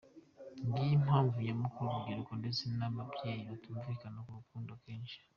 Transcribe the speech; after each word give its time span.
Ngiyi 0.67 0.93
impamvu 0.99 1.35
nyamukuru 1.45 1.85
urubyiruko 1.89 2.31
ndetse 2.41 2.61
n’ababyeyi 2.77 3.41
batumvikana 3.49 4.17
ku 4.25 4.31
rukundo 4.39 4.69
akenshi. 4.77 5.17